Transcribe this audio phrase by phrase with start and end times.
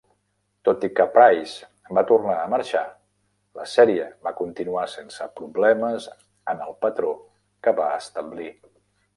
[0.67, 2.81] Tot i que Price va tornar a marxar,
[3.59, 6.09] la sèrie va continuar sense problemes
[6.55, 7.13] en el patró
[7.69, 8.53] que va establir.